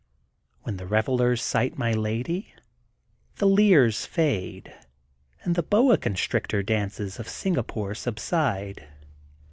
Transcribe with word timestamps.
When 0.63 0.77
the 0.77 0.87
revellers 0.87 1.43
sight 1.43 1.77
my 1.77 1.91
lady, 1.93 2.55
the 3.35 3.45
leers 3.45 4.03
fade, 4.03 4.73
and 5.43 5.53
the 5.53 5.61
boa 5.61 5.95
constrictor 5.99 6.63
dances 6.63 7.19
of 7.19 7.27
Singa 7.27 7.67
pore 7.67 7.93
subside. 7.93 8.87